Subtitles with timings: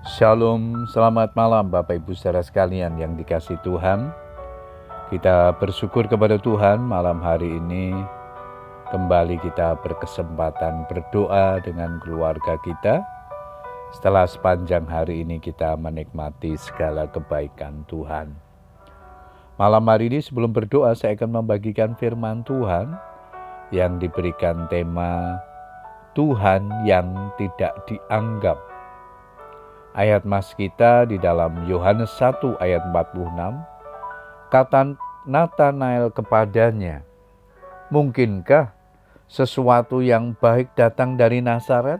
[0.00, 4.08] Shalom, selamat malam Bapak Ibu saudara sekalian yang dikasih Tuhan.
[5.12, 7.92] Kita bersyukur kepada Tuhan malam hari ini
[8.88, 13.04] kembali kita berkesempatan berdoa dengan keluarga kita.
[13.92, 18.32] Setelah sepanjang hari ini kita menikmati segala kebaikan Tuhan.
[19.60, 22.96] Malam hari ini sebelum berdoa saya akan membagikan firman Tuhan
[23.68, 25.36] yang diberikan tema
[26.16, 28.69] Tuhan yang tidak dianggap
[29.94, 34.94] ayat mas kita di dalam Yohanes 1 ayat 46, kata
[35.26, 37.02] Nathanael kepadanya,
[37.90, 38.70] Mungkinkah
[39.26, 41.98] sesuatu yang baik datang dari Nazaret?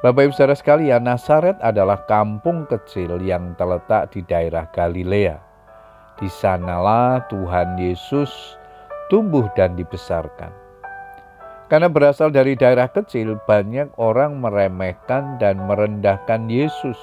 [0.00, 5.40] Bapak Ibu Saudara sekalian, Nazaret adalah kampung kecil yang terletak di daerah Galilea.
[6.20, 8.28] Di sanalah Tuhan Yesus
[9.08, 10.63] tumbuh dan dibesarkan.
[11.74, 16.94] Karena berasal dari daerah kecil, banyak orang meremehkan dan merendahkan Yesus.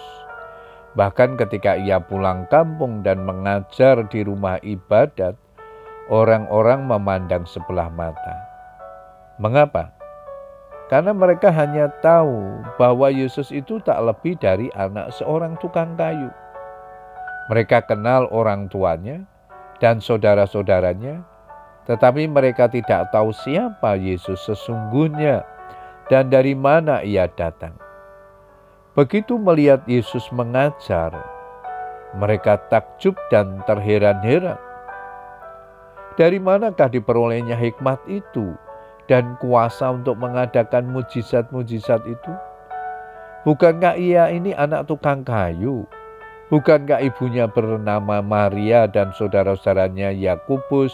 [0.95, 5.35] Bahkan ketika ia pulang kampung dan mengajar di rumah ibadat,
[6.07, 8.31] orang-orang memandang sebelah mata.
[9.43, 9.91] Mengapa?
[10.87, 16.31] Karena mereka hanya tahu bahwa Yesus itu tak lebih dari anak seorang tukang kayu.
[17.51, 19.27] Mereka kenal orang tuanya
[19.83, 21.27] dan saudara-saudaranya,
[21.89, 25.41] tetapi mereka tidak tahu siapa Yesus sesungguhnya
[26.11, 27.73] dan dari mana ia datang.
[28.91, 31.15] Begitu melihat Yesus mengajar,
[32.19, 34.59] mereka takjub dan terheran-heran.
[36.19, 38.51] Dari manakah diperolehnya hikmat itu
[39.07, 42.33] dan kuasa untuk mengadakan mujizat-mujizat itu?
[43.47, 45.87] Bukankah ia ini anak tukang kayu?
[46.51, 50.91] Bukankah ibunya bernama Maria dan saudara-saudaranya Yakubus,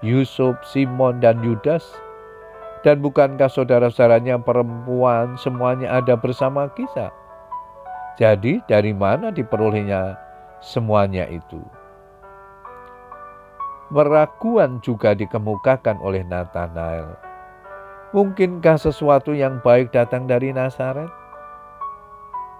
[0.00, 1.84] Yusuf, Simon, dan Yudas?
[2.80, 7.12] Dan bukankah saudara-saudaranya perempuan semuanya ada bersama kita?
[8.16, 10.16] Jadi dari mana diperolehnya
[10.64, 11.60] semuanya itu?
[13.92, 17.20] Meraguan juga dikemukakan oleh Nathanael.
[18.16, 21.10] Mungkinkah sesuatu yang baik datang dari Nazaret?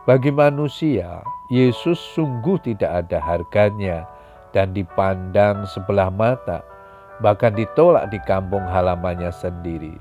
[0.04, 4.04] Bagi manusia, Yesus sungguh tidak ada harganya
[4.50, 6.66] dan dipandang sebelah mata
[7.20, 9.96] bahkan ditolak di kampung halamannya sendiri.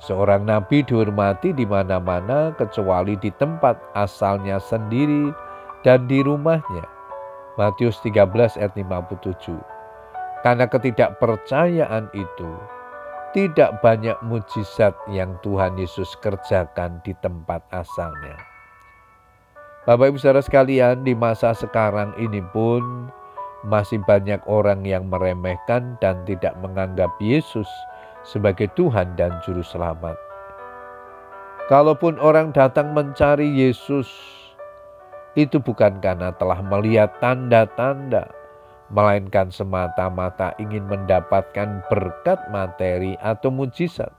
[0.00, 5.28] Seorang nabi dihormati di mana-mana kecuali di tempat asalnya sendiri
[5.84, 6.88] dan di rumahnya.
[7.60, 9.60] Matius 13 ayat 57.
[10.40, 12.50] Karena ketidakpercayaan itu,
[13.36, 18.40] tidak banyak mujizat yang Tuhan Yesus kerjakan di tempat asalnya.
[19.84, 23.12] Bapak Ibu Saudara sekalian, di masa sekarang ini pun
[23.66, 27.68] masih banyak orang yang meremehkan dan tidak menganggap Yesus
[28.24, 30.16] sebagai Tuhan dan Juru Selamat.
[31.68, 34.10] Kalaupun orang datang mencari Yesus,
[35.38, 38.26] itu bukan karena telah melihat tanda-tanda,
[38.90, 44.10] melainkan semata-mata ingin mendapatkan berkat materi atau mujizat.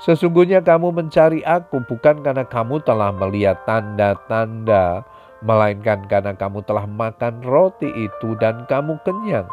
[0.00, 5.04] Sesungguhnya kamu mencari aku bukan karena kamu telah melihat tanda-tanda
[5.40, 9.48] melainkan karena kamu telah makan roti itu dan kamu kenyang.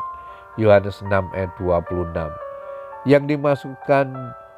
[0.58, 2.32] Yohanes 6 ayat 26.
[3.08, 4.08] Yang dimasukkan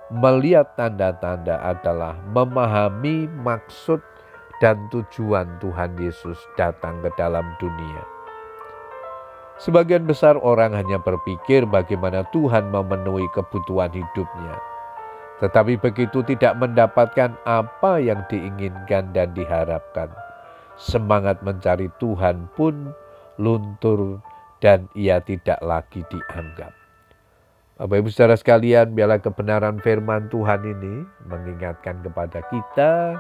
[0.10, 4.02] melihat tanda-tanda adalah memahami maksud
[4.60, 8.04] dan tujuan Tuhan Yesus datang ke dalam dunia.
[9.60, 14.56] Sebagian besar orang hanya berpikir bagaimana Tuhan memenuhi kebutuhan hidupnya.
[15.44, 20.12] Tetapi begitu tidak mendapatkan apa yang diinginkan dan diharapkan,
[20.80, 22.96] semangat mencari Tuhan pun
[23.36, 24.24] luntur
[24.64, 26.72] dan ia tidak lagi dianggap.
[27.80, 33.16] Bapak Ibu saudara sekalian, biarlah kebenaran firman Tuhan ini mengingatkan kepada kita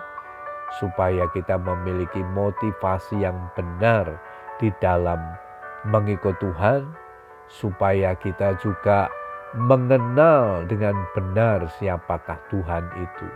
[0.83, 4.19] supaya kita memiliki motivasi yang benar
[4.59, 5.19] di dalam
[5.87, 6.91] mengikut Tuhan,
[7.47, 9.07] supaya kita juga
[9.55, 13.27] mengenal dengan benar siapakah Tuhan itu.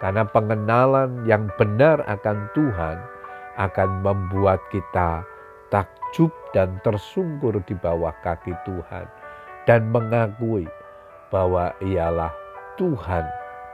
[0.00, 2.96] Karena pengenalan yang benar akan Tuhan
[3.56, 5.24] akan membuat kita
[5.68, 9.06] takjub dan tersungkur di bawah kaki Tuhan
[9.64, 10.68] dan mengakui
[11.32, 12.32] bahwa ialah
[12.76, 13.24] Tuhan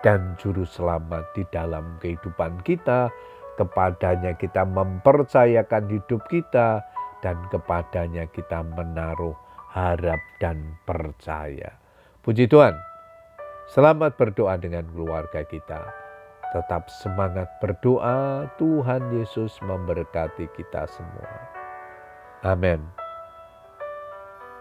[0.07, 3.11] dan juru selamat di dalam kehidupan kita
[3.59, 6.79] kepadanya kita mempercayakan hidup kita
[7.19, 9.35] dan kepadanya kita menaruh
[9.75, 11.75] harap dan percaya.
[12.23, 12.79] Puji Tuhan.
[13.69, 16.08] Selamat berdoa dengan keluarga kita.
[16.49, 21.29] Tetap semangat berdoa, Tuhan Yesus memberkati kita semua.
[22.41, 22.98] Amin.